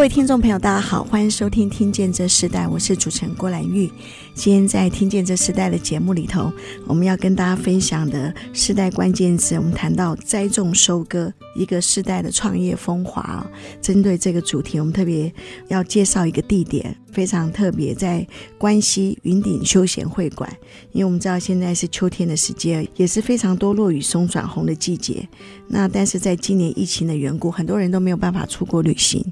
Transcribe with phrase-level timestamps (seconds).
[0.00, 3.86] 各位听众朋友，大家好，欢迎收听《听见这时代》，我是主持人郭兰玉。
[4.32, 6.50] 今天在《听见这时代》的节目里头，
[6.86, 13.46] 我们要跟大家分享的世代关键词，我们谈到栽种收割，一个世代的创业风华。
[13.82, 15.30] 针对这个主题，我们特别
[15.68, 18.26] 要介绍一个地点，非常特别，在
[18.58, 20.50] 关西云顶休闲会馆。
[20.92, 25.28] 因为我们知道现在是秋天的时间，也是非常多落雨松转红的季节。
[25.68, 29.24] 那但是在今年疫情的缘故，很多人都没有办法出国旅行。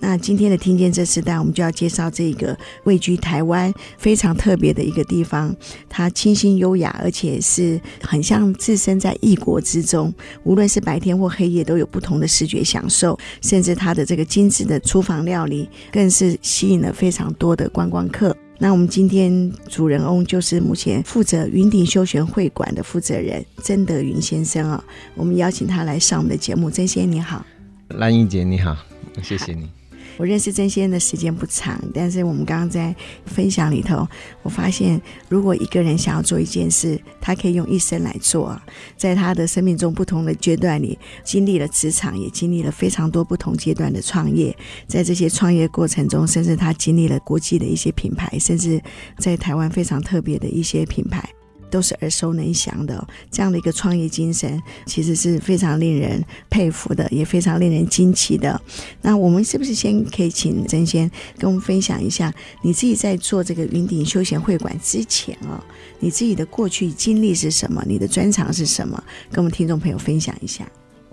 [0.00, 5.52] 那今天的听见这世代，我们就要介绍这个位居台湾非常特别的一个地方。
[5.88, 10.14] 它清新优雅，而且是很像置身在异国之中。
[10.44, 13.18] 无论是白天或黑夜，都有不同的视觉享受。
[13.42, 18.34] 甚至它的这个精致的厨房料理，更是吸引了非常常多的观光客。
[18.60, 24.84] 那我们今天主人翁就是目前负责云顶休闲会馆的负责人曾德云先生啊。
[25.14, 26.70] 我们邀请他来上我们的节目。
[26.70, 27.44] 曾先生你好，
[27.88, 28.76] 兰英姐你好，
[29.22, 29.77] 谢谢你。
[30.18, 34.06] 我认识曾先生的时间不长，但是我们刚刚在分享里头，
[34.42, 38.60] 我发现如果一个人想要做一件事，他可以用一生来做。
[38.96, 44.54] 在他的生命中不同的阶段里，经历了职场，也经历了非常多不同阶段的创业。
[44.88, 48.82] 在这些创业过程中，甚至他经历了国际的一些品牌，甚至
[49.18, 51.24] 在台湾非常特别的一些品牌。
[51.70, 58.60] 都是耳熟能详的，这样的一个创业精神，其实是非常令人佩服的，也非常令人惊奇的。
[59.02, 65.64] 那我们是不是先可以请曾先跟我们分享一下，你自己在做这个云顶休闲会馆之前啊、哦，
[66.00, 67.82] 你自己的过去经历是什么？
[67.86, 69.02] 你的专长是什么？
[69.30, 70.66] 跟我们听众朋友分享一下。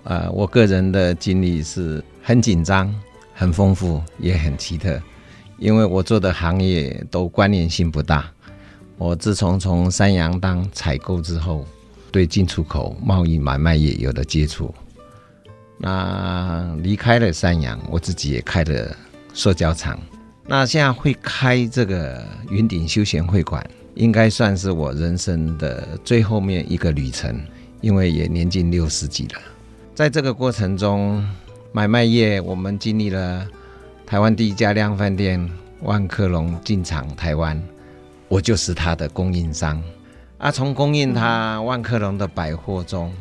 [0.04, 2.94] 呃，我个人的经历是很紧张、
[3.34, 5.02] 很丰富，也很奇特，
[5.58, 8.32] 因为我做的行业都关联性不大。
[8.98, 11.66] 我自从从三洋当采购之后，
[12.10, 14.74] 对进出口贸易买卖业有了接触。
[15.78, 18.96] 那离开了三洋，我自己也开了
[19.34, 20.00] 塑胶厂。
[20.46, 27.38] 那现在会开这个云顶休闲会馆，应该算是我人生的最后面一个旅程，
[27.82, 29.40] 因为也年近六十几了。
[29.94, 31.22] 在这个过程中，
[31.72, 33.46] 买卖业我们经历了
[34.06, 35.46] 台湾第一家量贩店
[35.82, 37.62] 万客隆进场台湾。
[38.28, 39.82] 我就是他的供应商，
[40.38, 43.12] 啊，从供应他万客隆的百货中，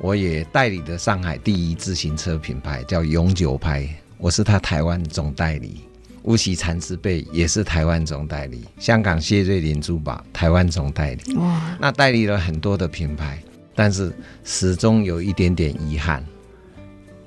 [0.00, 3.86] 我也代理了上海第一自行车品牌叫永久牌，
[4.16, 5.82] 我是他台湾总代理。
[6.22, 11.36] 乌锡蚕丝被也是台湾总代理，香港谢瑞麟珠宝台湾总代理。
[11.36, 13.38] 哇，那代理了很多的品牌，
[13.74, 14.12] 但是
[14.42, 16.24] 始终有一点点遗憾，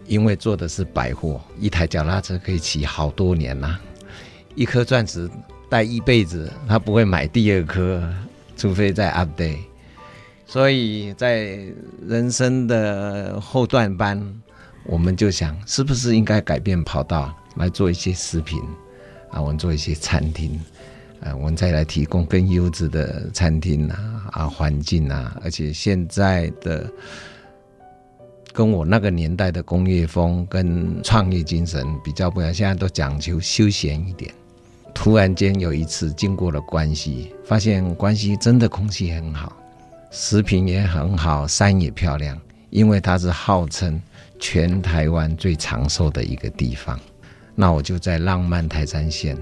[0.07, 3.77] 因为做的是百货，一台脚踏车可以骑好多年呐，
[4.55, 5.29] 一颗钻石。
[5.69, 8.03] 戴一辈子，他不会买第二颗，
[8.57, 9.59] 除非再 update。
[10.45, 11.59] 所以在
[12.07, 14.19] 人生的后段班，
[14.83, 18.59] 我们就想，是不是应该改变跑道，来做一些食品
[19.29, 19.39] 啊？
[19.39, 20.59] 我们做一些餐厅，
[21.21, 25.39] 啊，我们再来提供更优质的餐厅啊啊环境啊！
[25.43, 26.91] 而且现在的
[28.51, 34.33] 跟我那个年代的工业风跟创业精神比较不一样，现在都讲究休闲一点。
[34.93, 39.55] 突然间有一次经过了关西，发现关西真的空气很好，
[40.11, 42.39] 食品也很好，山也漂亮，
[42.69, 44.01] 因为它是号称
[44.39, 46.99] 全台湾最长寿的一个地方。
[47.55, 49.37] 那我就在浪漫台山线，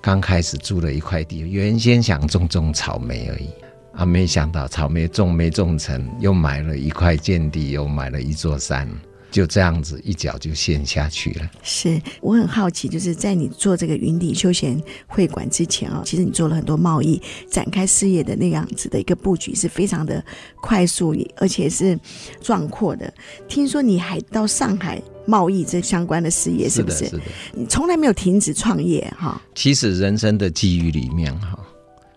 [0.00, 3.48] 刚开始租了一块地，原先想种种草莓而已，
[3.94, 8.88] 啊，没想到草莓种没种成，又买了一块建地，又买了一座山。
[9.30, 11.50] 就这样子一脚就陷下去了。
[11.62, 20.24] 是我很好奇，就是在你做这个云顶休闲会馆之前啊，其实你做了很多贸易展开事业的那样子的一个布局，是非常的
[20.60, 21.98] 快速，而且是
[22.40, 23.12] 壮阔的。
[23.48, 26.98] 听说你还到上海贸易这相关的事业，是不是？
[26.98, 27.22] 是的，是的。
[27.54, 29.40] 你从来没有停止创业哈。
[29.54, 31.58] 其实人生的际遇里面哈，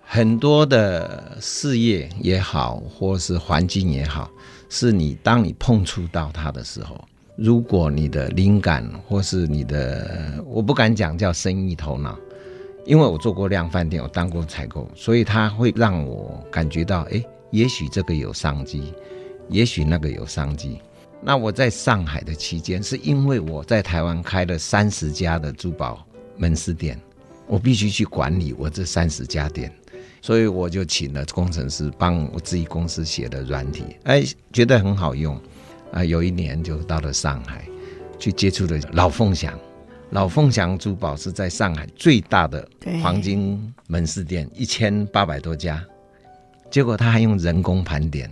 [0.04, 4.32] 很多的事业也好，或是环境也好。
[4.76, 7.00] 是你当你碰触到它的时候，
[7.36, 12.18] 如果你的灵感或是你的，我不敢讲叫生意头脑，
[12.84, 18.92] 因为我做过量贩店，我当过采购，所以它会让我感觉到，哎，也许这个有商机，
[19.48, 20.80] 也许那个有商机。
[21.22, 26.04] 那我在上海的期间，是因为我在台湾开了三十家的珠宝
[26.36, 27.00] 门市店，
[27.46, 29.72] 我必须去管理我这三十家店，
[30.24, 34.24] 所以我就请了工程师帮我自己公司写的软体，哎，
[34.54, 35.38] 觉得很好用，
[35.92, 37.68] 啊，有一年就到了上海，
[38.18, 39.54] 去接触了老凤祥。
[40.12, 42.66] 老凤祥珠宝是在上海最大的
[43.02, 45.84] 黄金门市店，一千八百多家。
[46.72, 48.32] 结果他还用人工盘点，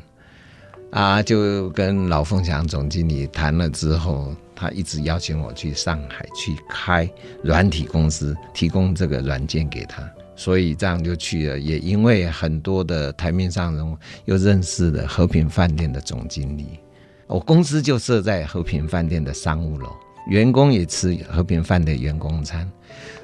[0.91, 7.09] 啊，就跟老凤祥总经理谈了之后，他一直邀请我去上海去开
[7.43, 10.09] 软体公司，提供这个软件给他。
[10.41, 13.95] 所以这样就去了，也因为很多的台面上人物
[14.25, 16.79] 又认识了和平饭店的总经理，
[17.27, 19.91] 我公司就设在和平饭店的商务楼，
[20.25, 22.67] 员工也吃和平饭店员工餐。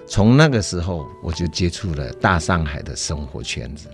[0.07, 3.87] 从那个时候，我就接触了大上海的生活圈子。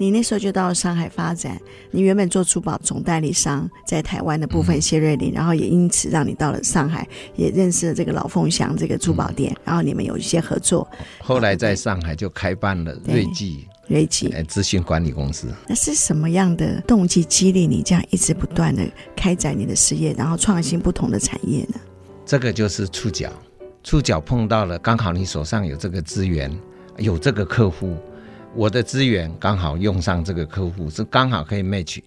[0.00, 1.60] 你那时候就到了上海发展，
[1.90, 7.06] 你原本做珠宝总代理商，在台湾的部分谢瑞麟，嗯、然后也因此让你到了上海，
[7.36, 10.88] 也认识了这个老凤祥这个珠宝店，嗯、然后你们有一些合作。
[11.18, 15.48] 后来在上海就开办了瑞记，瑞记资讯管理公司。
[15.68, 18.82] 那是什么样的动机激励你这样一直不断的
[19.14, 21.74] 开展你的事业，然后创新不同的产业呢？
[22.24, 23.30] 这个就是触角，
[23.84, 26.50] 触角碰到了，刚好你手上有这个资源，
[26.96, 27.98] 有这个客户。
[28.54, 32.02] 我的资源刚好用上这个客户，是刚好可以 match，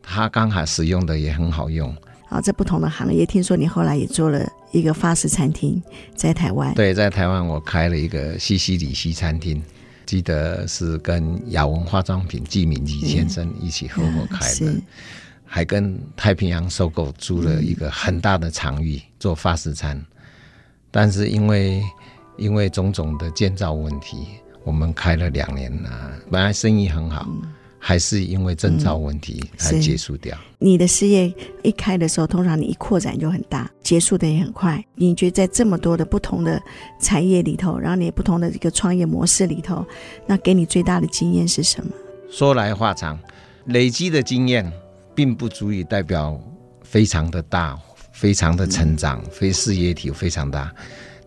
[0.00, 1.94] 他刚好使用的也很好用。
[2.28, 5.82] 好，在不同的行业，听说你后来也做了一个法式餐厅，
[6.14, 6.72] 在台湾。
[6.74, 9.60] 对，在台湾我开了一个西西里西餐厅，
[10.06, 14.82] 记得是跟雅文化妆品季敏吉先生一起合伙开的，嗯、
[15.44, 20.00] 还跟太平洋收购租了一个很大的场域做法式餐，
[20.92, 21.82] 但是因为
[22.36, 24.28] 因为种种的建造问题。
[24.68, 30.36] 我们开了两年了，本来生意很好，嗯、还是因为证照问题才结束掉。
[30.58, 31.32] 你的事业
[31.62, 34.84] 一开的时候，通常你一扩展就很大，结束的也很快。
[34.94, 36.62] 你觉得在这么多的不同的
[37.00, 39.82] 产业里头，然后你不同的一个创业模式里头，
[40.26, 41.90] 那给你最大的经验是什么？
[42.30, 43.18] 说来话长，
[43.64, 44.70] 累积的经验
[45.14, 46.38] 并不足以代表
[46.82, 47.74] 非常的大，
[48.12, 50.70] 非常的成长，嗯、非事业体非常大。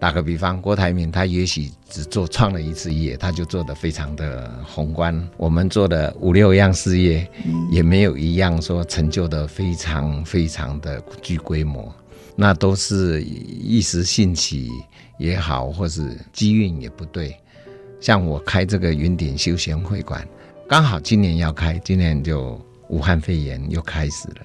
[0.02, 5.16] 打个比方，郭台铭他也许只做创了一次业，他就做得非常的宏观。
[5.38, 7.30] 我们做的五六样事业，
[7.70, 11.94] 也没有一样说成就的非常非常的具规模，
[12.36, 14.72] 那都是一时兴起
[15.20, 17.38] 也好，或是机运也不对。
[18.00, 20.28] 像我开这个云顶休闲会馆，
[20.68, 24.42] 刚好今年要开，今年就武汉肺炎又开始了，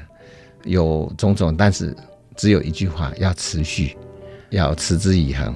[0.65, 1.97] 有种种，但是
[2.37, 3.97] 只有一句话，要持续。
[4.51, 5.55] 要持之以恒，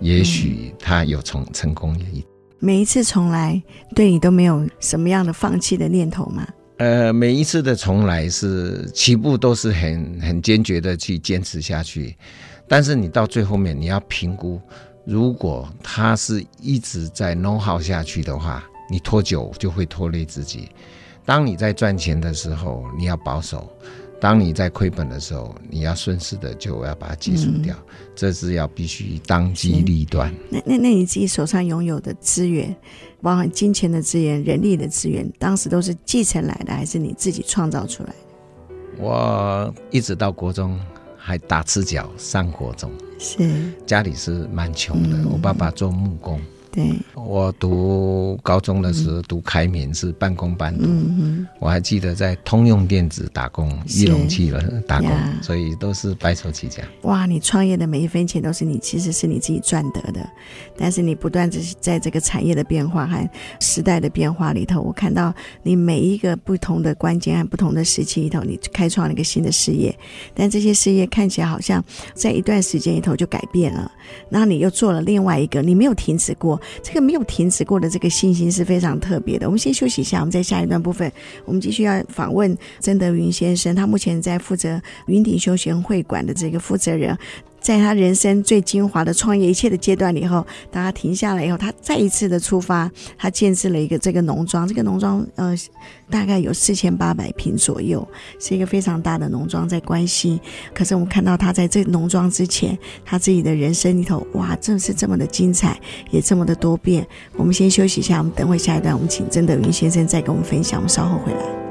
[0.00, 2.26] 也许他有成成功的一天。
[2.58, 3.60] 每一次重来，
[3.94, 6.46] 对你都没有什么样的放弃的念头吗？
[6.78, 12.16] 呃，每一次的重来是起步都是很很坚决的去坚持下去，
[12.68, 14.60] 但是你到最后面你要评估，
[15.04, 20.68] 如果他是一直在 know how 下去的话，你拖久就会拖累自己。
[21.24, 23.68] 当你在赚钱的时候，你要保守。
[24.22, 30.32] 当你在亏本的时候，你要顺势的就要把它结束掉，嗯、这是要必须当机立断。
[30.48, 32.72] 那那那你自己手上拥有的资源，
[33.20, 39.02] 包含金钱的资源、人力的资源，当时都是继承来的，还是你自己创造出来的？
[39.02, 40.78] 我一直到国中
[41.16, 46.40] 还打赤脚上国中，是家里是蛮穷的，嗯、我爸爸做木工。
[46.72, 55.10] 对，我读高中的时候读开明是半工半读，嗯、哼我还记得在通用电子打工，易容器了打工，
[55.42, 56.82] 所以都是白手起家。
[57.02, 60.26] 哇，你创业的每一分钱都是你，其实是你自己赚得的，
[60.74, 63.28] 但是你不断的在这个产业的变化和
[63.60, 69.94] 时代的变化里头，我看到你每一个不同的关键和不同的时期里头，你开创了一个新的事业，
[70.34, 73.92] 但这些事业看起来好像在一段时间里头就改变了，
[74.30, 76.58] 然后你又做了另外一个，你没有停止过。
[76.82, 79.46] 这个没有停止过的这个信心是非常特别的。
[79.46, 81.10] 我们先休息一下，我们在下一段部分，
[81.44, 83.74] 我们继续要访问曾德云先生。
[83.74, 87.16] 他目前在负责云顶休闲会馆的这个负责人。
[87.62, 94.66] 在他人生最精华的创业一切的阶段以后，当他停下来以后，他再一次的出发，他建设了一个这个农庄。
[94.66, 95.54] 这个农庄呃，
[96.10, 98.06] 大概有四千八百平左右，
[98.40, 100.40] 是一个非常大的农庄，在关西。
[100.74, 107.06] 可是我们看到他在这农庄之前，他自己的人生里头，哇，正是这么的精彩，也这么的多变。
[107.36, 110.80] 我们先休息一下，我们等会下一段，我们请曾德云先生再跟我们分享。
[110.80, 111.61] 我们稍后回来。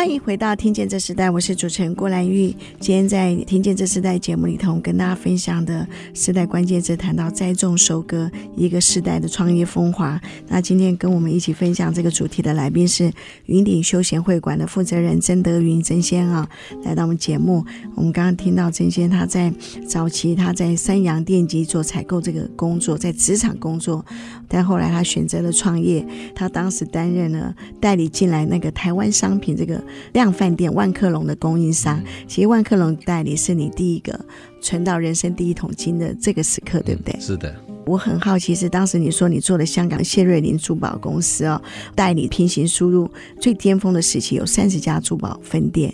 [0.00, 2.56] 欢迎回到《听见这时代》，我是主持人郭兰玉。
[2.78, 10.18] 今天在《听见这时代》节目里头，跟大家分享的时代关键字谈到栽种收割一个时代的创业风华。
[10.48, 13.12] 那今天跟我们一起分享这个主题的来宾是
[13.44, 16.48] 云顶休闲会馆的负责人曾德云曾先啊，
[16.82, 17.62] 来到我们节目。
[17.94, 19.52] 我们刚刚听到曾先他在
[19.86, 24.02] 早期他在三洋电机做采购这个工作，在职场工作，
[24.48, 26.02] 但后来他选择了创业。
[26.34, 29.78] 他当时担任了代理进来那个台湾商品这个。
[30.12, 34.18] 量饭店万客隆的供应商，其实万客隆代理是你第一个
[34.60, 37.18] 存到人生第一桶金的这个时刻，对不对？
[37.20, 37.54] 是的。
[37.86, 41.60] 我很好奇，是当时你说你做了香港谢瑞麟珠宝公司哦，
[41.94, 45.92] 代理平行输入最巅峰的时期有三十家珠宝分店，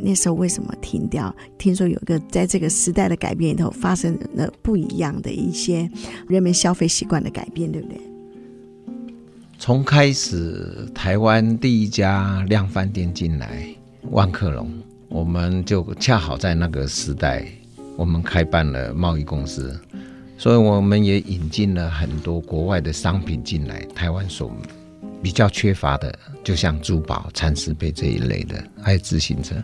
[0.00, 1.34] 那时候为什么停掉？
[1.58, 5.90] 听说有一个在这个时代的改变里头发生了不一样的一些
[6.28, 8.00] 人们消费习惯的改变，对不对？
[9.68, 13.68] 从开始，台湾第一家量贩店进来，
[14.12, 14.72] 万客隆，
[15.10, 17.46] 我们就恰好在那个时代，
[17.94, 19.78] 我们开办了贸易公司，
[20.38, 23.82] 所以我们也引进了很多国外的商品进来。
[23.94, 24.50] 台湾所
[25.22, 29.54] 比较缺乏的，就像珠宝、蚕丝被这一类的，还有自行车。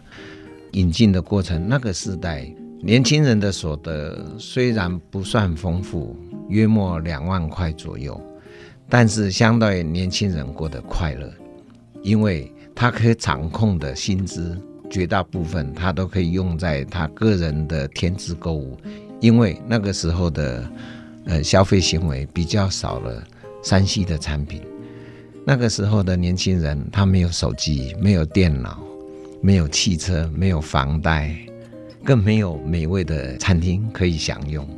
[0.72, 2.46] 引进的过程，那个时代
[2.82, 6.14] 年轻人的所得虽然不算丰富，
[6.50, 8.20] 约莫两万块左右。
[8.88, 11.32] 但是相对年轻人过得快乐，
[12.02, 14.56] 因为他可以掌控的薪资
[14.90, 18.76] 绝大部分他都可以用在他个人的添置购物，
[19.20, 20.70] 因为那个时候的
[21.24, 23.24] 呃消费行为比较少了
[23.62, 24.60] 3C 的产品，
[25.46, 28.82] 那个时候的年轻人他没有手机，没有电脑，
[29.40, 31.34] 没有汽车，没有房贷，
[32.04, 34.68] 更没有美味的餐厅可以享用。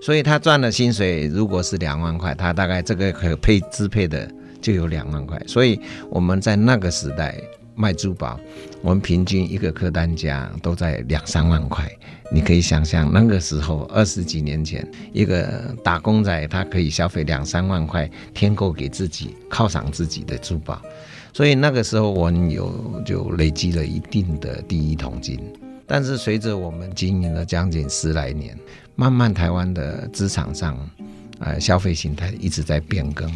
[0.00, 5.40] 所以他赚的薪水如果是两万块，他大概这个可配支配的就有两万块。
[5.46, 5.78] 所以
[6.08, 7.34] 我们在那个时代
[7.74, 8.38] 卖珠宝，
[8.80, 11.90] 我们平均一个客单价都在两三万块。
[12.30, 20.80] 你可以想象那个时候二十几年前，一个打工仔他可以消费两三万块，添购给自己犒赏自己的珠宝。
[21.32, 25.40] 所以那个时候我们有就累积了一定的第一桶金。
[25.86, 28.56] 但是随着我们经营了将近十来年。
[29.00, 30.76] 慢慢，台湾的职场上，
[31.38, 33.32] 呃，消费形态一直在变更。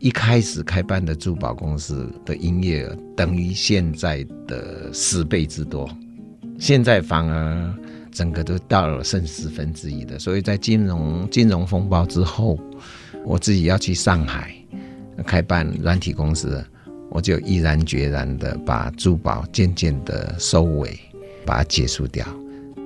[0.00, 5.88] 一开始开办的珠宝公司的营业额等于现在的十倍之多，
[6.58, 7.72] 现在反而
[8.10, 10.18] 整个都到了剩十分之一的。
[10.18, 12.58] 所以在金融金融风暴之后，
[13.24, 14.52] 我自己要去上海
[15.24, 16.60] 开办软体公司，
[17.08, 20.98] 我就毅然决然的把珠宝渐渐的收尾，
[21.46, 22.26] 把它结束掉。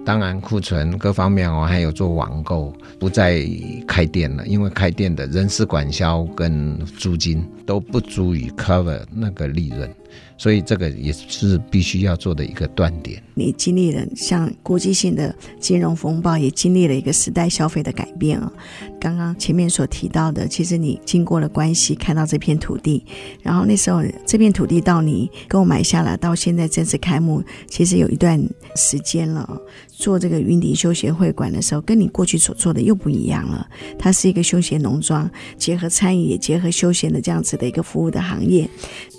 [0.04, 3.42] 当然，库存各方面，我还有做网购，不再
[3.88, 9.90] 开店了，因为开店的人事管销跟租金都不足以 cover 那个利润。
[10.36, 13.22] 所以这个也是必须要做的一个断点。
[13.34, 18.52] 你经历了像国际性的金融风暴，也经历了一个时代消费的改变啊。
[19.00, 23.04] 刚刚前面所提到的，其实你经过了关系，看到这片土地，
[23.42, 28.42] 然后那时候这片土地到你购买下来，到现在正式开幕，其实有一段
[28.76, 29.60] 时间了。
[29.96, 33.66] 做这个云顶休闲会馆的时候，跟你过去所做的又不一样了。
[33.96, 38.68] 它是一个休闲农庄，结合餐饮也结合休闲的这样子的一个服务的行业。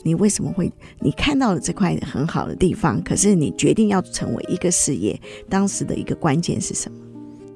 [0.04, 0.72] 你为什么会？
[1.00, 5.20] 你看到了这块很好的地方，可是你决定要成为一个事业，
[5.50, 6.98] 当时的一个关键是什么？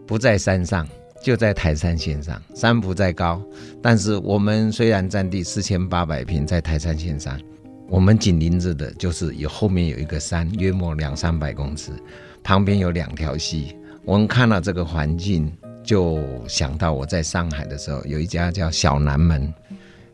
[0.06, 0.88] 不在山上，
[1.22, 2.42] 就在台山线上。
[2.56, 3.42] 山不在高，
[3.82, 7.40] 但是我们虽然占地四千八百平，在台山线上，
[7.88, 11.92] 我们紧邻着的就是有后面有一个山，约莫两三百公尺。
[12.42, 13.76] 旁边有两条溪，
[14.06, 15.52] 我们看到这个环境，
[15.84, 19.54] 就想到我在上海的时候，有一家叫小南门，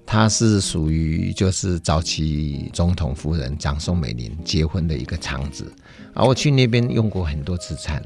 [0.06, 5.72] 它是属于就是早期总统夫人张宋美龄结婚的一个场子，
[6.16, 8.04] 啊我去那边用过很多次餐，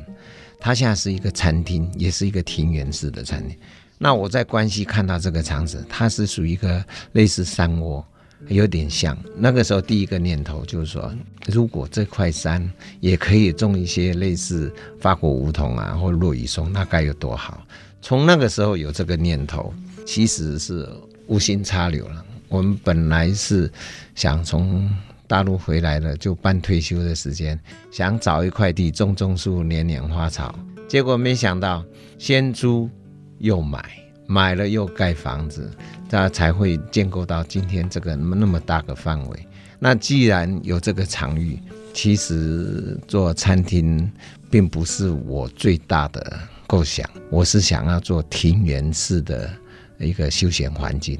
[0.59, 3.57] 它现在是一个餐厅，也是一个庭园式的餐厅。
[3.97, 8.05] 那我在关西看到这个场子，它是属于一个类似山窝。
[8.47, 11.13] 有点像那个时候，第一个念头就是说，
[11.47, 17.61] 如果这块山也可以种一些类似法国梧桐啊，或落羽松，那该有多好！
[18.01, 19.73] 从那个时候有这个念头，
[20.05, 20.89] 其实是
[21.27, 22.25] 无心插柳了。
[22.47, 23.69] 我们本来是
[24.15, 24.89] 想从
[25.29, 27.57] 大陆回来了，就办退休的时间，
[27.91, 30.53] 想找一块地种种树、年年花草，
[30.87, 31.85] 结果没想到
[32.17, 32.89] 先租
[33.37, 33.79] 又买。
[34.25, 35.71] 买了又盖房子，
[36.07, 39.47] 它才会建构到今天这个那么大个范围。
[39.79, 41.59] 那既然有这个场域，
[41.95, 44.11] 其实做餐厅
[44.51, 49.49] 并不是我最大的构想，我是想要做庭园式的
[49.97, 51.19] 一个休闲环境。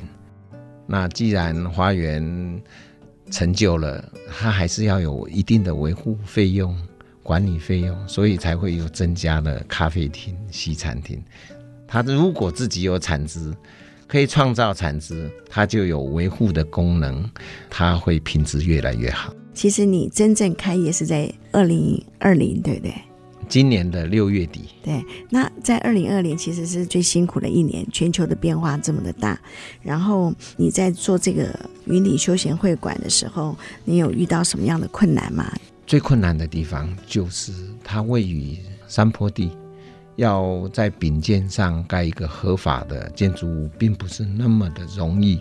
[0.85, 2.61] 那既然花园
[3.29, 4.03] 成就了，
[4.37, 6.75] 它还是要有一定的维护费用、
[7.21, 11.21] 管理费用，所以才会有增加的咖啡厅、西餐厅。
[11.87, 13.53] 它如果自己有产值，
[14.07, 17.29] 可以创造产值，它就有维护的功能，
[17.69, 19.33] 它会品质越来越好。
[19.53, 22.93] 其实你真正开业是在二零二零，对不对？
[23.49, 29.37] 今年的六月底，对，那在二零二零其实是最辛苦的一年，全球的变化这么的大。
[29.81, 31.47] 然后你在做这个
[31.85, 35.51] 云顶休闲会馆的时候，你有遇到什么样的困难吗？
[35.87, 37.51] 最困难的地方就是
[37.83, 38.55] 它位于
[38.87, 39.49] 山坡地，
[40.15, 45.39] 要在丙建上盖一个合法的建筑物，并不是那么的容易。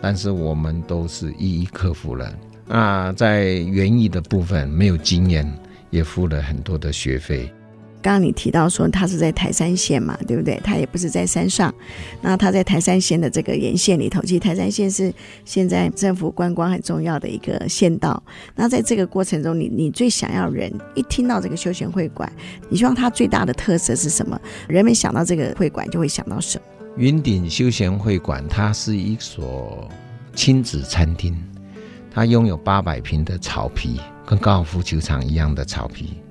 [0.00, 2.36] 但是我们都是一一克服了。
[2.66, 5.48] 那在园艺的部分没有经验。
[5.90, 7.52] 也付了很多的学费。
[8.02, 10.58] 刚刚你提到说他是在台山县嘛，对不对？
[10.64, 11.70] 他也不是在山上。
[12.22, 15.12] 那他在台山县的这个沿线里头，其实台山县是
[15.44, 18.22] 现在政府观光很重要的一个县道。
[18.54, 22.32] 那在这个过程中，你你最想要人一听到这个休闲会馆，
[22.70, 24.40] 你希望它最大的特色是什么？
[24.66, 26.64] 人们想到这个会馆就会想到什么？
[26.96, 29.86] 云顶休闲会馆，它是一所
[30.34, 31.36] 亲子餐厅，
[32.10, 34.00] 它拥有八百平的草皮。
[34.30, 36.22] 跟高尔夫球场一样的草皮，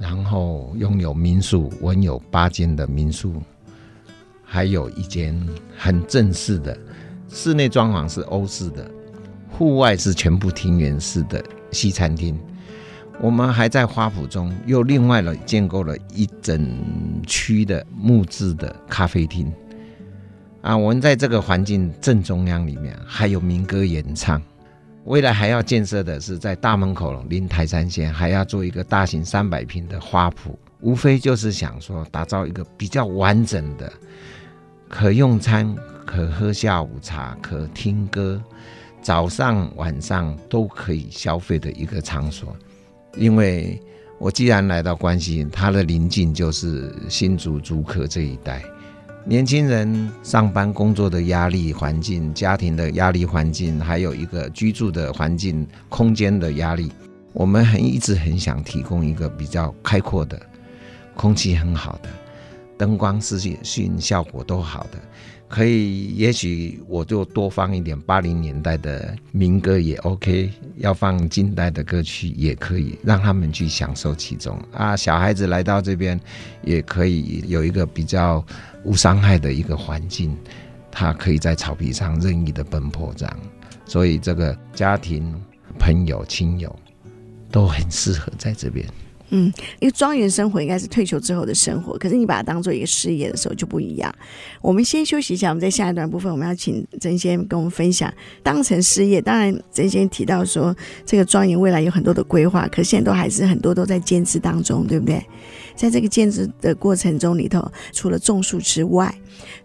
[0.00, 3.40] 然后拥有民宿，我有八间的民宿，
[4.42, 5.40] 还有一间
[5.76, 6.76] 很正式的
[7.28, 8.90] 室内装潢是欧式的，
[9.48, 11.40] 户外是全部庭园式的
[11.70, 12.36] 西餐厅。
[13.20, 16.68] 我们还在花圃中又另外了建构了一整
[17.24, 19.52] 区的木质的咖啡厅。
[20.62, 24.42] 啊，我们在这个环境正中央里面还有民歌演唱。
[25.08, 33.90] 未来还要建设的是在大门口临台三线，还要做一个大型三百平的花圃，无非就是想说打造一个比较完整的，
[34.86, 35.74] 可用餐、
[36.04, 38.38] 可喝下午茶、可听歌，
[39.00, 42.54] 早上晚上都可以消费的一个场所。
[43.16, 43.80] 因为
[44.18, 48.62] 我既然来到关西，它的邻近就是新竹竹科这一带。
[49.28, 56.90] 年轻人上班工作的压力环境、家庭的压力环境，还有一个居住的环境、空间的压力，
[57.34, 60.40] 我们很一直很想提供一个比较开阔的、
[61.14, 62.08] 空气很好的、
[62.78, 64.98] 灯光视讯效果都好的。
[65.48, 74.94] 可以，也许我就多放一点八零年代的民歌也 OK，要放近代的歌曲也可以，让他们去享受其中啊。
[74.94, 76.20] 小孩子来到这边，
[76.62, 78.44] 也可以有一个比较
[78.84, 80.36] 无伤害的一个环境，
[80.90, 83.40] 他可以在草皮上任意的奔波这样，
[83.86, 85.34] 所以这个家庭、
[85.78, 86.78] 朋友、亲友
[87.50, 88.86] 都很适合在这边。
[89.30, 94.14] 嗯，因为庄园生活应该是退休之后的生活，可是你把它当做一个事业的时候就不一样。
[94.62, 98.12] 我们先休息一下，我们在下一段部分，我们要请曾先跟我们分享
[98.42, 99.20] 当成事业。
[99.20, 105.22] 当然，曾先提到说这个庄园未来有很多的规划，可现在都还是很多都在兼职当中，对不对？
[105.76, 109.14] 在这个建置的过程中里头，除了种树之外，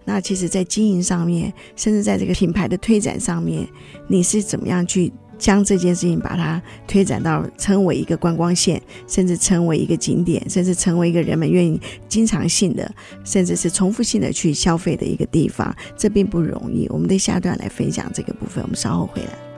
[0.04, 3.68] 那其实在经营上面，甚至在这个品牌的推展上面，
[4.08, 5.12] 你是怎么样去？
[5.38, 12.90] 将这件事情把它推展到成为一个观光线，甚至成为一个景点，甚至成为一个人们愿意经常性的，
[13.24, 16.88] 甚至是重复性的去消费的一个地方，这并不容易。
[16.90, 19.53] 我们的下段来分享这个部分，我们稍后回来。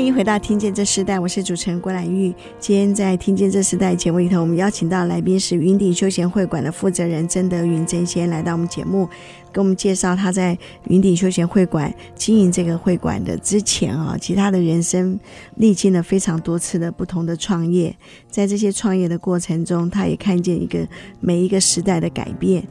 [0.00, 2.34] 欢迎回到《听见这时代》，我是主持人郭兰玉。
[2.58, 9.06] 今天在《听见这时代》节目里头，我们邀请到来宾是云顶休闲会馆的负责人曾德云曾先来到我们节目。
[9.52, 15.18] 给我们介绍他在云顶休闲会馆经营这个会馆的之前啊，其他的人生
[15.56, 17.92] 历经了非常多次的不同的创业，
[18.28, 20.86] 在这些创业的过程中，他也看见一个
[21.18, 22.62] 每一个时代的改变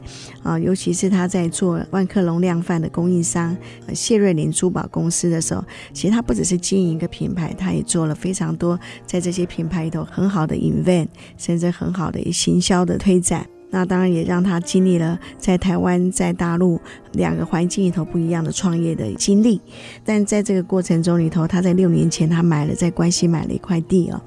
[0.42, 3.54] 啊，尤其是他在做万客隆量贩的供应商
[3.92, 5.62] 谢瑞麟珠宝公司的时候，
[5.92, 11.06] 其实他不只是经营一个品品牌，他也做了非常多在这些品牌里头很好的 event，
[11.36, 13.46] 甚至很好的行销的推展。
[13.72, 16.80] 那当然也让他经历了在台湾、在大陆
[17.12, 19.60] 两个环境里头不一样的创业的经历。
[20.02, 24.20] 但在这个过程中里头，他在六年前他买了在关西买了一块地哦，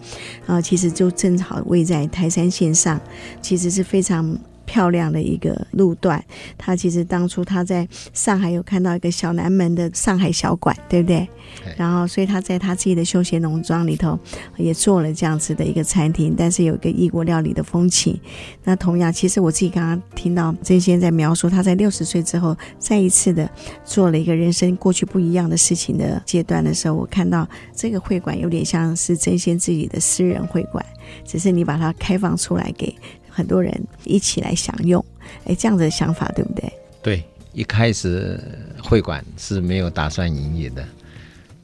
[0.45, 3.01] 啊，其实就正好位在台三线上，
[3.41, 4.37] 其实是非常。
[4.73, 6.23] 漂亮的一个路段，
[6.57, 11.29] 他其实当初他在上海有看到一个小南门的上海小馆，对不对？
[11.77, 14.17] 然后，所以他在他自己的休闲农庄里头
[14.57, 18.19] 也做了这样子的一个餐厅，但是有一个异国料理的风情。
[18.63, 23.47] 那同样，其实我自己刚刚听到真先在描述他在六十岁之后再一次的
[23.85, 30.83] 做了一个人生过去不一样的事情的阶段的时候，我看到这个会馆有点像是真先自己的私人会馆，
[31.23, 32.95] 只是你把它开放出来给。
[33.33, 35.03] 很多人一起来享用，
[35.45, 36.71] 哎，这样子的想法对不对？
[37.01, 38.39] 对，一开始
[38.83, 40.85] 会馆是没有打算营业的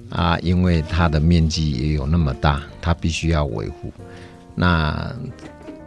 [0.09, 3.93] 啊，因为它的面积也有那么大，它必须要维护。
[4.55, 5.15] 那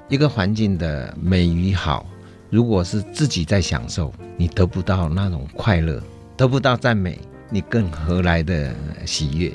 [0.08, 2.06] 一个环境的美与好，
[2.48, 6.02] 如果是自己在享受，你得不到那种快乐，
[6.36, 7.18] 得不到赞美，
[7.50, 9.52] 你更何来的喜悦？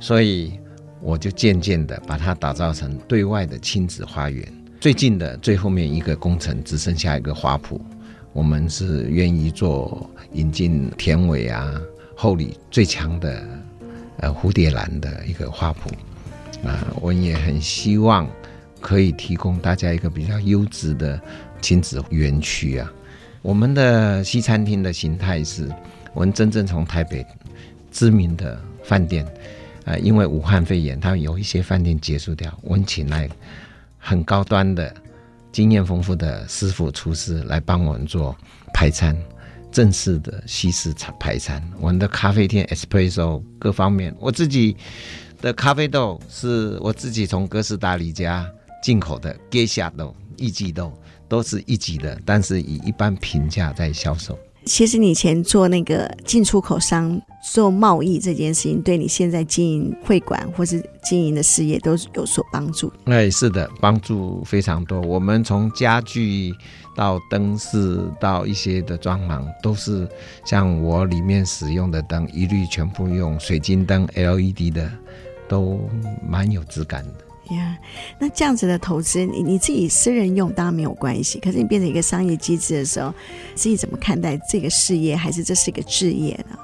[0.00, 0.58] 所以
[1.00, 4.52] 我就渐渐的把它打造成对外的亲子花园。
[4.80, 7.80] 最近的最后面一个工程只剩下一个花圃，
[8.32, 11.74] 我们是愿意做引进田尾啊、
[12.14, 13.44] 后里最强的
[14.18, 18.28] 呃蝴蝶兰的一个花圃啊，我也很希望
[18.80, 21.20] 可以提供大家一个比较优质的
[21.60, 22.88] 亲子园区啊。
[23.42, 25.68] 我们的西餐厅的形态是，
[26.14, 27.26] 我们真正从台北
[27.90, 29.26] 知名的饭店，
[29.86, 33.28] 呃，因为武汉肺炎，它有一些饭店结束掉，我们请来。
[34.08, 34.90] 很高端的、
[35.52, 38.34] 经验丰富的师傅厨师来帮我们做
[38.72, 39.14] 排餐，
[39.70, 41.62] 正式的西式茶排餐。
[41.78, 44.74] 我们的咖啡厅 espresso 各方面，我自己
[45.42, 48.50] 的咖啡豆是我自己从哥斯达黎加
[48.82, 50.90] 进口的 Geisha 豆、一级豆，
[51.28, 54.38] 都是一级的，但是以一般平价在销售。
[54.68, 57.20] 其实你以前做那个进出口商
[57.52, 62.92] 做贸易这件事情，对你现在经营会馆或是经营的事业都有所帮助。
[63.06, 65.00] 哎，是的，帮助非常多。
[65.00, 66.54] 我们从家具
[66.94, 70.06] 到灯饰到一些的装潢，都是
[70.44, 74.90] 像我里面使用的灯，一律全部用水晶灯 LED 的，
[75.48, 75.80] 都
[76.28, 77.27] 蛮有质感的。
[77.50, 77.78] 呀
[78.18, 83.12] 那这样子的投资，你你自己私人用当然没有关系，可是你变成一个商业机制的时候，
[83.54, 86.58] 自己怎么看待这个事业，还是这是一个置业呢？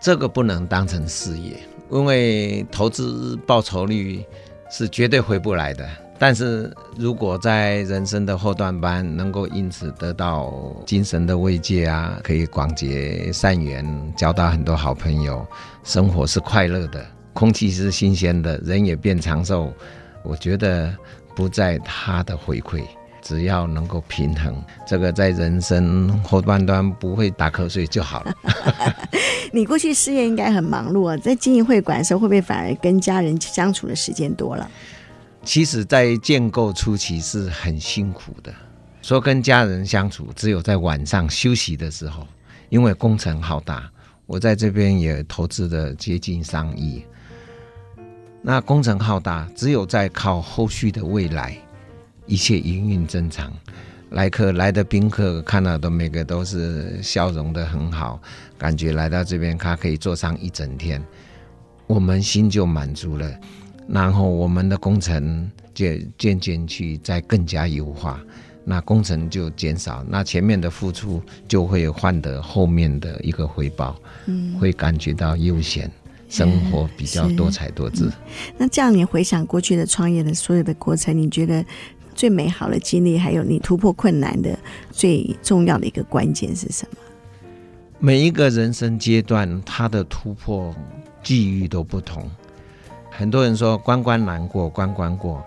[0.00, 1.56] 这个不能当成事业，
[1.90, 4.24] 因为投资报酬率
[4.70, 5.88] 是绝对回不来的。
[6.18, 13.84] 但是如果在人生的后段班能够因此得到精神的慰藉啊，可以广结善缘，
[14.16, 15.46] 交到很多好朋友，
[15.84, 19.70] 生活是快乐的，空气是新鲜的，人也变长寿。
[20.26, 20.94] 我觉得
[21.34, 22.82] 不在他的回馈，
[23.22, 28.34] 只要能够平衡，这个在人生后半段不会打瞌睡就好了。
[29.52, 34.68] 你过去事业应该很忙碌啊，在经营会馆的时候，会不会反而跟家人相处的时间多了？
[35.44, 38.52] 其实，在建构初期是很辛苦的，
[39.00, 42.26] 说跟家人相处，只有在晚上休息的时候，
[42.68, 43.88] 因为工程浩大，
[44.26, 47.04] 我在这边也投资了接近上亿。
[48.48, 51.58] 那工程浩大，只有在靠后续的未来，
[52.26, 53.52] 一切营运正常，
[54.10, 58.22] 来客来的宾客看到的每个都是笑容的很好，
[58.56, 61.04] 感觉来到这边他可以坐上一整天，
[61.88, 63.28] 我们心就满足了。
[63.88, 65.84] 然后我们的工程就
[66.16, 68.20] 渐渐去再更加优化，
[68.64, 75.90] 那工程就减少，那前面的付出就会换得后面的一个回报，嗯，会感觉到悠闲。
[76.28, 78.06] 生活比较多彩多姿。
[78.06, 78.12] 嗯，
[78.58, 81.64] 那这样你回想过去的创业的所有的过程，你觉得
[82.14, 84.58] 最美好的经历，还有你突破困难的
[84.90, 86.96] 最重要的一个关键是什么？
[87.98, 90.74] 每一个人生阶段，他的突破
[91.22, 92.30] 际遇都不同。
[93.10, 95.42] 很多人说关关难过关关过，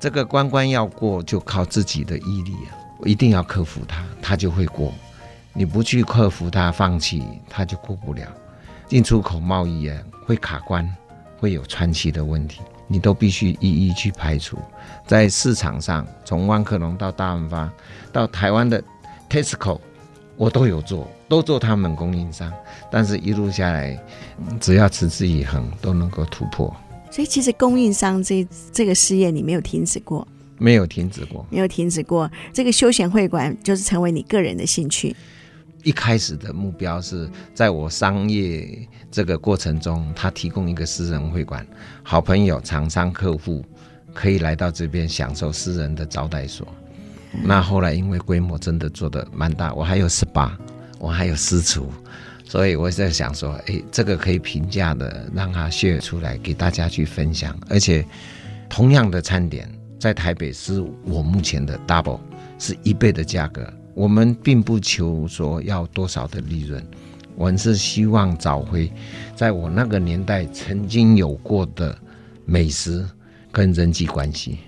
[0.00, 4.94] 这个关关要过就靠自己的毅力啊，我一定要克服它，它就会过。
[5.52, 8.26] 你不去克服它，放弃，它就过不了。
[8.88, 10.88] 进出口贸易啊，会卡关，
[11.38, 14.58] 会有川期的问题，你都必须一一去排除。
[15.06, 17.72] 在市场上，从万客隆到大润发，
[18.12, 18.82] 到台湾的
[19.28, 19.80] Tesco，
[20.36, 22.52] 我都有做，都做他们供应商。
[22.90, 23.98] 但是一路下来，
[24.60, 26.74] 只要持之以恒，都能够突破。
[27.10, 32.30] 所以，其实供应商这这个事业你没有停止过，没有停止过，没有停止过。
[32.52, 35.14] 这个休闲会馆就是成为你个人的兴趣。
[35.82, 41.66] 一开始的目标是在我商业这个过程中，他提供一个私人会馆，
[42.02, 43.64] 好朋友、厂商、客户
[44.14, 46.66] 可以来到这边享受私人的招待所。
[47.32, 50.52] 嗯、那后来因为规模真的做的蛮大，我还有 SPA，
[50.98, 51.90] 我还有私厨，
[52.44, 58.04] 所以我在想说，哎，这个可以平价的让它 share 出来给大家去分享，而且
[58.68, 59.68] 同样的餐点
[59.98, 62.20] 在台北是我目前的 double，
[62.58, 63.72] 是一倍的价格。
[63.94, 66.84] 我们并不求说要多少的利润，
[67.36, 68.90] 我们是希望找回
[69.36, 71.96] 在我那个年代曾经有过的
[72.44, 73.04] 美食
[73.50, 74.58] 跟人际关系。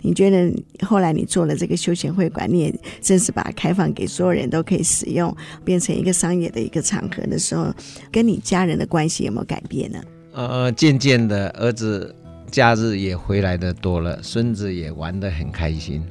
[0.00, 0.50] 你觉得
[0.86, 5.34] 后来你做了这个休闲会馆，你也正式把它开放给所有人都可以使用，
[5.64, 7.70] 变成一个商业的一个场合的时候，
[8.10, 10.02] 跟你家人的关系有没有改变呢？
[10.32, 12.14] 呃，渐渐的，儿子
[12.50, 16.02] 假日也回来的多了，孙子也玩得很开心。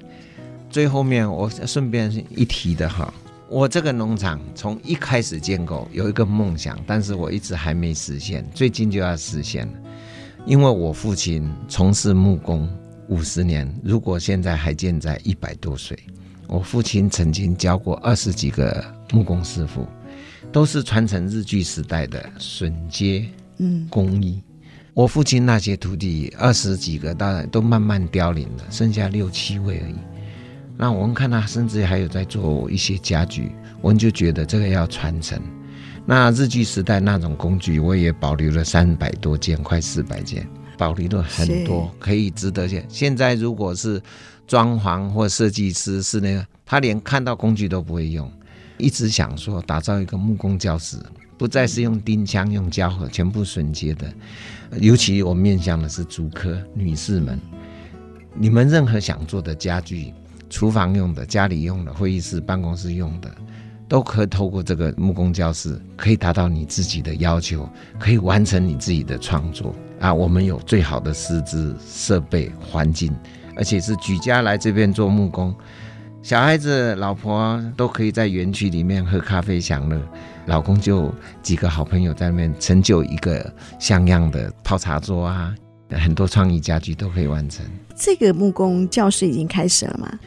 [0.76, 3.14] 最后面我顺便一提的哈，
[3.48, 9.74] 我这个农场从一开始建构有一个梦想，但是我一直还没实现，最近就要实现了。
[10.46, 12.70] 因为我父亲从事木工
[13.08, 15.98] 五十年，如果现在还健在一百多岁，
[16.46, 18.84] 我父亲曾经教过二十几个
[19.14, 19.88] 木工师傅，
[20.52, 23.26] 都是传承日据时代的榫接
[23.60, 24.44] 嗯工艺。
[24.94, 29.96] 我父亲那些徒弟二十几个，当然都慢慢凋零了，剩下六七位而已。
[30.78, 35.42] 那我们看他，甚至还有在做一些家具，我们就觉得这个要传承。
[36.06, 42.86] 那日据时代那种工具，我也保留了三百多件，快四百件，保留了很多可以值得现。
[42.90, 44.02] 现在如果是
[44.46, 48.30] 装潢或设计师是那个，他连看到工具都不会用，
[48.78, 50.98] 一直想说打造一个木工教室，
[51.38, 54.14] 不再是用钉枪、用胶合，全部榫接的。
[54.80, 57.40] 尤其我面向的是竹科女士们，
[58.34, 60.14] 你们任何想做的家具。
[60.56, 63.30] 厨房用的、家里用的、会议室、办公室用的，
[63.90, 70.14] 都可以透过这个木工教室，可以达到你自己的要求，可以完成你自己的创作啊！
[70.14, 73.14] 我们有最好的师资、设备、环境，
[73.58, 75.54] 而且是举家来这边做木工，
[76.24, 80.02] 小孩子、老婆都可以在园区里面喝咖啡享乐，
[80.46, 81.14] 老公就
[81.44, 85.54] 几个好朋友在那边成就一个像样的泡茶桌啊，
[85.90, 87.66] 很多创意家具都可以完成。
[87.94, 90.18] 这个木工教室已经开始了吗？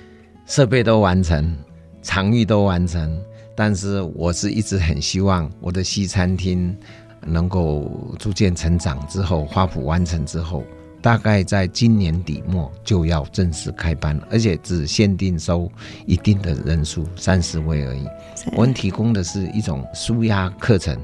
[0.49, 1.55] 设备都完成，
[2.01, 3.23] 场域都完成，
[3.55, 6.75] 但是我是一直很希望我的西餐厅
[7.21, 10.65] 能够逐渐成长之后，花圃完成之后，
[11.03, 15.71] 大概在今年底末就要正式开班，而且只限定收
[16.07, 18.07] 一定的人数，三十位而已。
[18.57, 20.99] 我们提供的是一种舒压课程，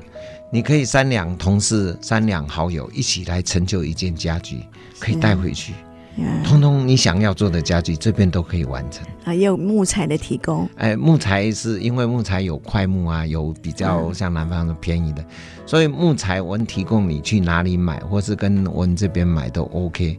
[0.51, 4.65] 你可以三两同事、三两好友一起来成就一件家具，
[4.99, 5.75] 可以带回去。
[6.45, 10.69] 通通你想要做的家具，这边都可以完成啊，也有木材的提供。
[10.77, 15.25] 哎，木材是因为木材有块木啊，有比较像南方的便宜的，
[15.67, 20.19] 所以木材我们提供你去哪里买，或是跟我们这边买都 OK。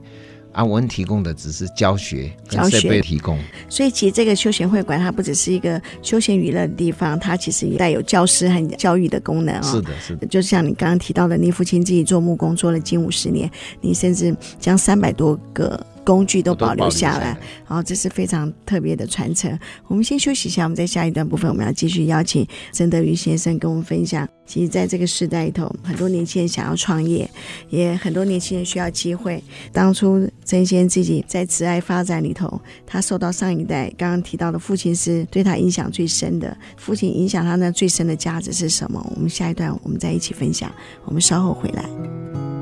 [0.55, 3.37] 啊，我们提供的只是教学跟设备提供。
[3.67, 9.63] 所以其实这个休闲会馆它不只是一个休闲娱乐的地方，它其实也带有教师和教育的功能哦。
[9.63, 10.25] 是的，是的。
[10.27, 15.85] 就像你刚刚提到的，你父亲自己做木工做了近五十年，你甚至将三百多个。
[16.05, 17.37] 工具都保留下来，
[17.67, 19.57] 然后这是非常特别的传承。
[19.87, 24.27] 我们先休息一下，我们在下一段部分，我们要继续邀请曾德瑜先生跟我们分享。
[24.45, 27.27] 其实，在这个时代里头，很多年轻人想要创业，
[27.69, 29.43] 也很多年轻人需要机会。
[29.73, 36.55] 当初曾先自己在慈爱发展里头，他受到上一代刚刚提到的父亲是对他影响最深的。
[36.77, 39.03] 父亲影响他那最深的价值是什么？
[39.15, 40.71] 我们下一段我们再一起分享。
[41.05, 42.54] 我们稍后回来。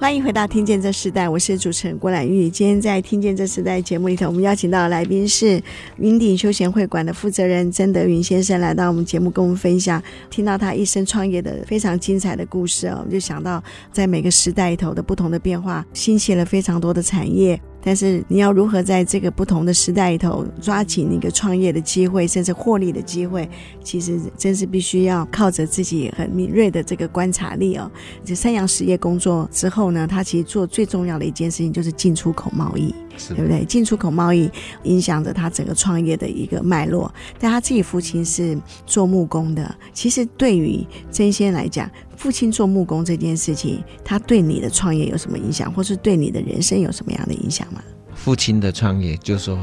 [0.00, 2.48] 欢迎回到《听见这时代》，我是主持人郭兰玉。
[2.48, 5.62] 今天在《听见这时代》节目里头，我们邀请到来宾是
[5.98, 17.60] 云顶休闲会馆的负责人曾德云先生，来到我们节目跟我们分享，听到他一生创业的非常精彩的故事啊，我们就想到在每个时代里头的不同的变化，兴起了非常多的产业。
[17.82, 23.48] 但是你要如何在这个不同的时代里头抓紧那个创业的机会，甚至获利的机会，
[23.82, 27.90] 其实真是必须要靠着自己很敏锐的这个观察力哦。
[28.24, 32.94] 就三洋实业工作之后呢，他其实做最重要的一件事情就是进出口贸易，
[33.28, 33.64] 对不对？
[33.64, 34.50] 进出口贸易
[34.84, 37.12] 影响着他整个创业的一个脉络。
[37.38, 47.82] 但他自己父亲是做木工的，其实对于真先来讲，父亲做木工这件事情，他对你的创业有什么影响，或是对你的人生有什么样的影响吗？
[48.14, 49.58] 父亲的创业，就说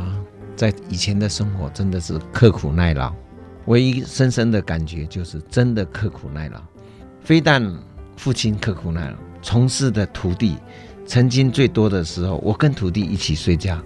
[0.56, 3.13] 在以前的生活真的是刻苦耐劳，
[3.65, 6.60] 唯一深深的感觉就是真的刻苦耐劳。
[7.22, 7.72] 非但
[8.15, 10.58] 父亲刻苦耐劳，从事的徒弟，
[11.08, 13.82] 曾经最多的时候，我跟徒弟一起睡觉，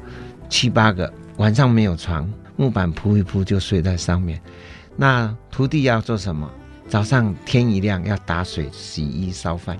[0.50, 4.42] 七八个晚上没有床，木板铺一铺就睡在上面。
[4.98, 6.52] 那徒弟要做什么？
[6.90, 9.78] 早上天一亮要打水洗衣烧饭，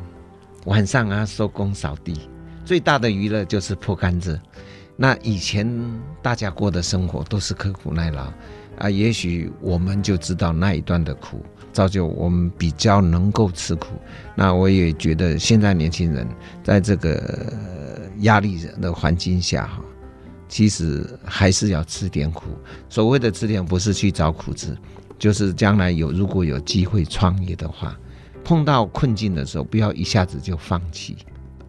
[0.66, 2.30] 晚上啊收工扫地。
[2.64, 4.40] 最大的娱乐就是破杆子。
[4.96, 5.68] 那以前
[6.22, 8.32] 大家过的生活都是刻苦耐劳
[8.78, 13.88] 啊，也许我们就知道那一段的苦，造就我们比较能够吃苦。
[14.36, 16.28] 那我也觉得现在年轻人
[16.64, 17.52] 在这个
[18.20, 19.82] 压力的环境下哈。
[20.48, 22.48] 其实还是要吃点苦。
[22.90, 24.78] 所谓的吃点，不是去找苦吃，
[25.18, 27.98] 就是将来有如果有机会创业的话，
[28.44, 31.16] 碰到困境的时候，不要一下子就放弃。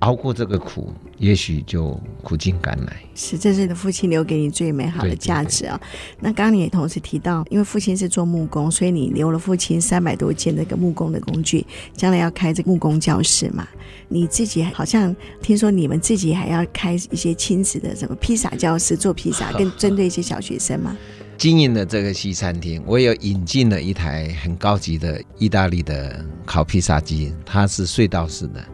[0.02, 2.96] 熬过这个苦，也许就苦尽甘来。
[3.14, 5.80] 是，这是你的父亲留给你最美好的价值啊、哦！
[6.18, 11.64] 那刚刚你也同时提到，因为父亲是做木工，所以你留了父亲三百多件那个木工的工具，
[11.96, 13.66] 将来要开这个木工教室嘛？
[14.08, 20.96] 你自己好像听说你们自己还要开一些亲子的什么披萨教室，做披萨，跟针对一些小学生嘛？
[21.38, 28.64] 经营的这个西餐厅，我有引进了一台很高级的意大利的烤披萨机，它是隧道式的。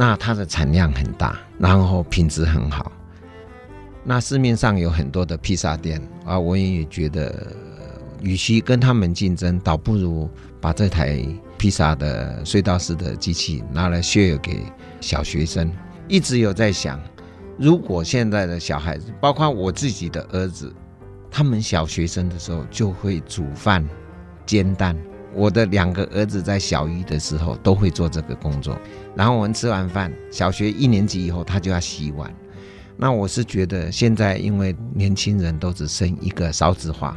[0.00, 2.92] 那它的产量很大，然后品质很好。
[4.04, 7.48] 那市面上有很多的披萨店啊，我也觉得，
[8.20, 10.30] 与其跟他们竞争，倒不如
[10.60, 11.20] 把这台
[11.56, 14.62] 披萨的隧道式的机器拿来 share 给
[15.00, 15.68] 小学生。
[16.06, 17.00] 一直有在想，
[17.58, 20.72] 如果现在的小孩子，包括我自己的儿子，
[21.28, 23.84] 他们小学生的时候就会煮饭、
[24.46, 24.96] 煎蛋。
[25.34, 28.78] 我的两个儿子在小一的时候都会做这个工作，
[29.14, 32.34] 然后我们吃完饭，小学一年级以后他就要洗碗。
[32.96, 37.16] 那我是觉得现在因为年轻人都只生一个少子化，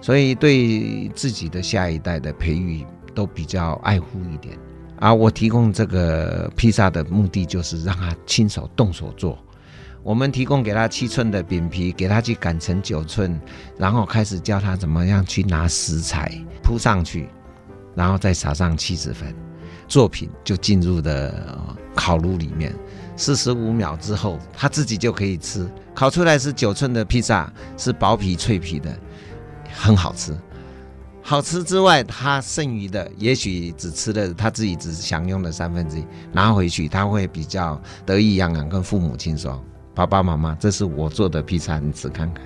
[0.00, 4.58] 所以对自己的下一代的培育都比较爱护一点。
[4.98, 9.38] 而我提供这个披萨的目的就是让他亲手动手做。
[10.02, 13.40] 我们提供给他七寸的饼皮，给他去擀成九寸，
[13.78, 17.28] 然后开始教他怎么样去拿食材铺上去，
[17.94, 19.32] 然后再撒上起司粉，
[19.86, 22.74] 作品就进入了烤炉里面。
[23.14, 25.70] 四十五秒之后，他自己就可以吃。
[25.94, 28.98] 烤出来是九寸的披萨，是薄皮脆皮的，
[29.72, 30.36] 很好吃。
[31.22, 39.62] 好吃之外，他剩余的也许只吃了他自己只享用的三分之一，拿回去他会比较得意洋洋跟父母亲说。
[39.94, 42.44] 爸爸妈妈，这是我做的披萨，你吃看看。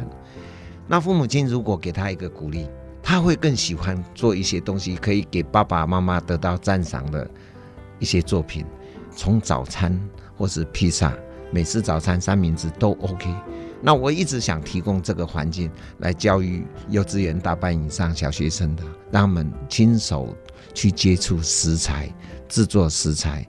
[0.89, 2.69] 那父母亲如果给他一个鼓励，
[3.03, 7.29] 他会更喜欢做一些东西，可以给爸爸妈妈得到赞赏的
[7.99, 8.67] 一些作品。
[9.15, 9.99] 从早餐
[10.37, 11.13] 或是披萨，
[11.53, 13.33] 美式早餐、三明治都 OK。
[13.81, 20.37] 那我一直想提供这个环境来教育幼稚园大班以上小学生的，让他们亲手
[20.75, 22.13] 去接触食材，
[22.49, 23.47] 制作食材。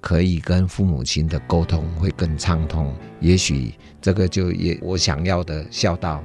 [0.00, 6.22] 可以跟父母亲的沟通会更畅通，也许这个就也我想要的孝道，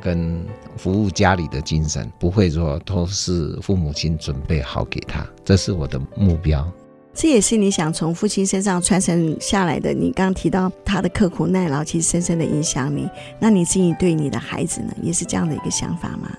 [0.00, 0.44] 跟
[0.76, 6.66] 服务家里的精神，不会说都是父母亲准备好给他，这是我的目标。
[7.14, 9.92] 这也是你想从父亲身上传承下来的。
[9.92, 13.06] 你刚刚提到他的刻苦耐劳，其实深深的影响你。
[13.38, 16.30] 那你自己对你的孩子呢，也是这样的一个想法吗？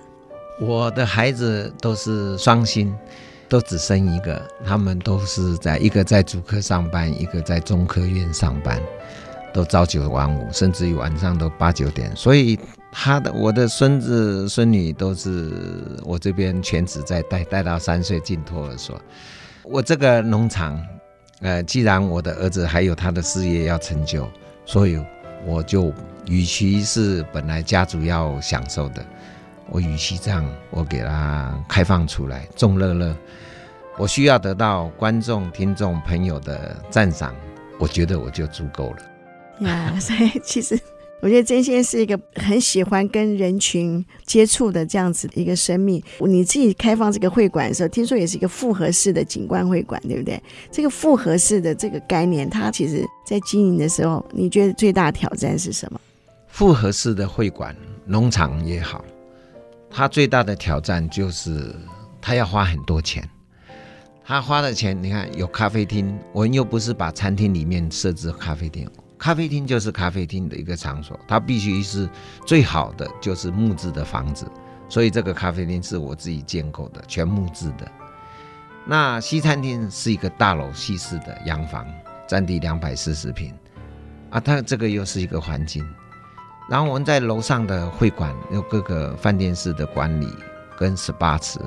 [0.59, 2.91] 我的孩子都是双薪。
[3.53, 8.81] 都只生一个，他们都是在一个在主科上班，一个在中科院上班，
[9.53, 12.11] 都朝九晚五，甚至于晚上都八九点。
[12.15, 12.57] 所以
[12.91, 15.51] 他的我的孙子孙女都是
[16.03, 18.99] 我这边全职在带，带到三岁进托儿所。
[19.61, 20.81] 我这个农场，
[21.41, 24.27] 呃，既然我的儿子还有他的事业要成就，
[24.65, 24.99] 所以
[25.45, 25.93] 我就
[26.25, 29.05] 与其是本来家族要享受的。
[29.69, 33.15] 我与其这样，我给他开放出来，众乐乐。
[33.97, 37.35] 我需要得到观众、听众、朋友的赞赏，
[37.77, 39.67] 我觉得我就足够了。
[39.67, 40.79] 呀，所以其实
[41.21, 46.01] 我觉得真心是一个很喜欢跟人群接触的这样子的一个生命。
[46.19, 50.41] 你自己开放这个会馆的时候，听说也是一个复合式的景观会馆，对不对？
[50.71, 56.01] 这个复合式的这个概念，它其实在经营的时候，你觉得最大的挑战是什么？
[56.47, 57.75] 复合式的会馆，
[58.05, 59.05] 农场也好。
[59.89, 61.73] 它最大的挑战就是，
[62.19, 63.23] 它要花很多钱。
[64.25, 72.09] 他花的钱，你看有咖啡厅，我们又不是把餐厅里面设置咖啡厅，咖啡厅就是咖啡厅的一个场所，它必须是
[72.45, 74.49] 最好的，就是木质的房子。
[74.87, 77.91] 所以这个咖啡厅是我自己建构的，全木质的。
[78.85, 81.85] 那西餐厅是一个大楼西式的洋房，
[82.25, 83.53] 占地两百四十平，
[84.29, 85.83] 啊，它这个又是一个环境。
[86.69, 90.29] 然后我们在楼上的会馆有各个饭店式的管理
[90.77, 91.59] 跟 SPA 池，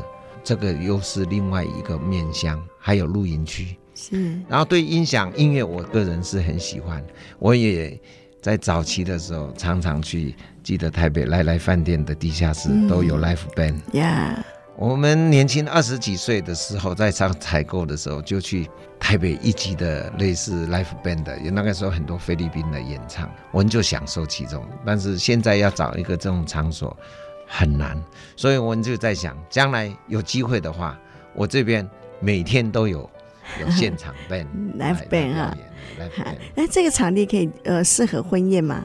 [0.47, 3.77] 这个又是另外一个面向，还有露营区。
[3.97, 4.39] 是。
[4.49, 7.05] 然后对音响音乐，我个人是很喜欢，
[7.41, 8.01] 我也
[8.41, 13.75] 在早期的时候，常常去，记得台北来来饭店的地下室都有 live band。
[13.95, 14.41] 呀，
[14.77, 18.71] 我们年轻二十几岁的时候，在上采购的时候，就去
[19.01, 24.65] 台北一级的类似 live band 的，有那个时候很多菲律宾的演唱，我们就享受其中。
[24.85, 26.97] 但是现在要找一个这种场所
[27.47, 27.97] 很难，
[28.37, 30.99] 所以我们就在想，将来有机会的话，
[31.35, 31.89] 我这边
[32.21, 33.09] 每天都有。
[33.61, 35.57] 有现场 band，live band 啊，
[36.57, 38.85] 那这个场地可以呃适合婚宴吗？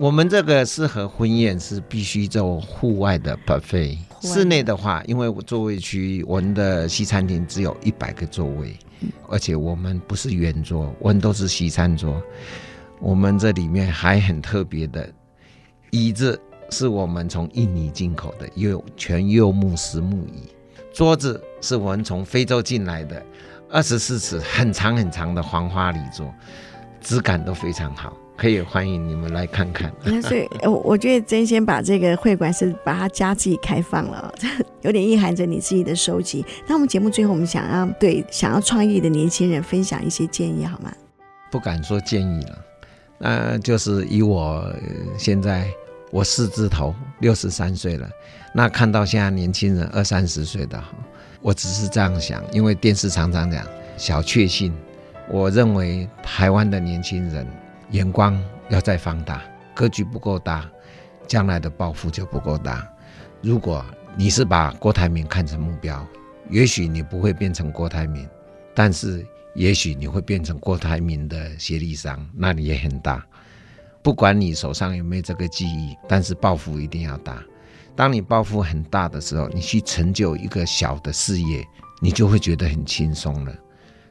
[0.00, 8.76] 我们这个适合婚宴是必须做户外的 buffet，室内的话，因为座位区我们的西餐厅只有一百个座位，
[9.28, 12.20] 而且我们不是圆桌，我们都是西餐桌。
[12.98, 15.08] 我们这里面还很特别的
[15.90, 16.36] 椅子，
[16.70, 20.48] 是我们从印尼进口的，柚全柚木实木椅。
[20.92, 23.22] 桌子是我们从非洲进来的。
[23.72, 26.28] 二十四尺很长很长的黄花梨桌，
[27.00, 29.92] 质感都非常好，可以欢迎你们来看看。
[30.20, 34.34] 所以，我我觉得真先把这个会馆是把它家自己开放了，
[34.82, 36.44] 有点意含着你自己的收集。
[36.66, 40.92] 那我们节目最后，我们想要对想要创业的年轻人分享一些建议，好吗？
[41.52, 42.58] 不敢说建议了，
[43.18, 44.68] 那就是以我
[45.16, 45.68] 现在
[46.10, 48.08] 我四字头六十三岁了，
[48.52, 50.82] 那看到现在年轻人二三十岁的。
[51.42, 54.74] 我只是这样想，因为电视常常讲小确幸。
[55.28, 57.46] 我认为台湾的年轻人
[57.92, 58.38] 眼光
[58.68, 59.42] 要再放大，
[59.74, 60.68] 格局不够大，
[61.26, 62.86] 将来的抱负就不够大。
[63.40, 63.84] 如果
[64.16, 66.06] 你是把郭台铭看成目标，
[66.50, 68.28] 也许你不会变成郭台铭，
[68.74, 73.24] 但是也许你会变成郭台铭的协力商，那你也很大。
[74.02, 77.42] 不管你手上有没有这个技艺，但是抱负一定要大。
[77.94, 81.66] 当你抱负很大的时候，你去成就一个小的事业，
[82.00, 83.54] 你就会觉得很轻松了。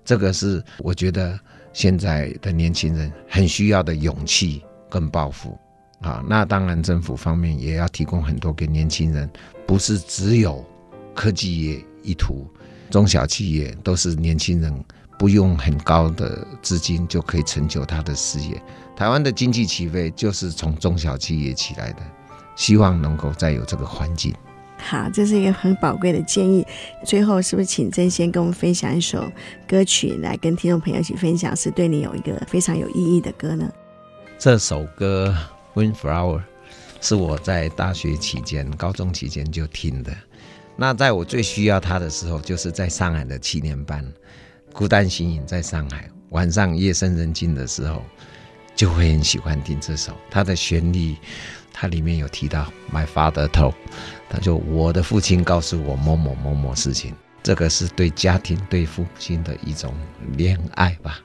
[0.06, 1.40] 这个是我觉得
[1.74, 5.58] 现在的年轻人很需要的勇气跟抱负
[6.02, 6.24] 啊。
[6.28, 9.28] 那当然，政府方面也要提供很多给年轻人，
[9.66, 10.64] 不是只有
[11.16, 12.48] 科技业一途，
[12.92, 14.86] 中小企业都是年轻人
[15.18, 18.62] 不用很高的资金就可以成就他的事业。
[19.00, 22.02] 台湾的经济起飞就是从中小企业起来的。
[22.58, 24.36] 希望能够再有这个环境。
[24.78, 26.68] 好，这是一个很宝贵的建议。
[27.06, 29.32] 最后，是不是请郑先跟我们分享一首
[29.66, 33.72] 歌曲，来跟听众朋友一起分享，是对你有一个非常有意义的歌呢？
[34.38, 35.34] 这首歌
[35.80, 36.40] 《Windflower》
[37.00, 40.14] 是我在大学期间、高中期间就听的。
[40.76, 44.06] 那在我最需要它的时候，就是在上海的七年半，
[44.74, 48.04] 孤单行影在上海，晚上夜深人静的时候，
[48.80, 50.18] 就会很喜欢听这首。
[50.32, 51.18] 它的旋律。
[51.74, 53.74] 它里面有提到，My father told，
[54.30, 57.14] 他就我的父亲告诉我某某某某事情，
[57.44, 59.94] 这个是对家庭、对父亲的一种
[60.36, 61.20] 恋爱吧。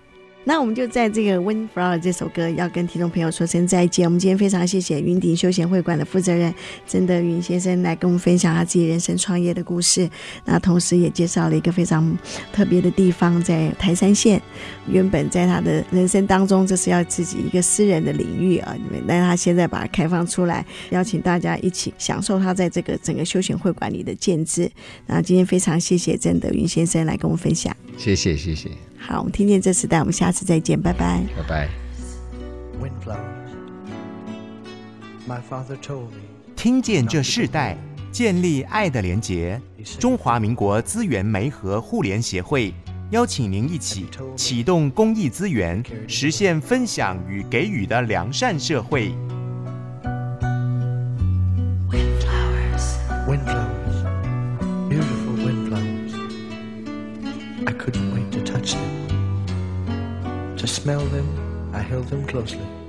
[0.46, 4.04] 那我们就在这个《Windflower》这首歌要跟听众朋友说声再见。
[4.06, 6.54] 我们今天非常谢谢云顶休闲会馆的负责人
[6.86, 10.08] 曾德云先生来跟我们分享他自己人生创业的故事。
[10.44, 12.16] 那同时也介绍了一个非常
[12.52, 14.40] 特别的地方，在台山县。
[14.86, 24.70] 原本在他的人生当中，这是要自己一个私人的领域啊，你们但他现在把它开放出来，邀请大家一起享受他在这个整个休闲会馆里的建制。
[25.06, 27.74] 那今天非常谢谢曾德云先生来跟我们分享。
[27.96, 28.68] 谢谢，谢谢。
[29.06, 31.68] 好，我们听见这时代，我们下次再见，拜拜，拜拜。
[36.56, 37.76] 听见这世代，
[38.10, 39.60] 建立爱的连结。
[39.98, 42.72] 中华民国资源媒和互联协会
[43.10, 49.14] 邀请您一起启动公益资源，实现分享与给予的良善社会。
[60.74, 62.83] Smell them, I held them closely.